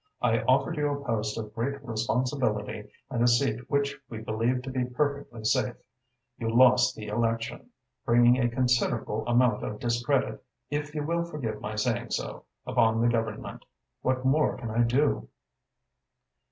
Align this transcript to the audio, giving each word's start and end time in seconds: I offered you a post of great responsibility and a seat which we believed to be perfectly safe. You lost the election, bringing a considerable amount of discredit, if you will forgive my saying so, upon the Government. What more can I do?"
I 0.19 0.39
offered 0.39 0.77
you 0.77 0.89
a 0.89 1.05
post 1.05 1.37
of 1.37 1.53
great 1.53 1.79
responsibility 1.85 2.89
and 3.11 3.21
a 3.21 3.27
seat 3.27 3.69
which 3.69 3.99
we 4.09 4.17
believed 4.17 4.63
to 4.63 4.71
be 4.71 4.83
perfectly 4.83 5.43
safe. 5.45 5.75
You 6.39 6.49
lost 6.49 6.95
the 6.95 7.05
election, 7.05 7.69
bringing 8.03 8.39
a 8.39 8.49
considerable 8.49 9.23
amount 9.27 9.61
of 9.63 9.77
discredit, 9.79 10.43
if 10.71 10.95
you 10.95 11.03
will 11.03 11.23
forgive 11.25 11.61
my 11.61 11.75
saying 11.75 12.09
so, 12.09 12.45
upon 12.65 12.99
the 12.99 13.09
Government. 13.09 13.63
What 14.01 14.25
more 14.25 14.57
can 14.57 14.71
I 14.71 14.79
do?" 14.81 15.29